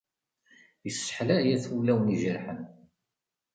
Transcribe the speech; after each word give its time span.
Isseḥlay 0.89 1.47
at 1.55 1.65
wulawen 1.71 2.13
ijerḥen. 2.15 2.61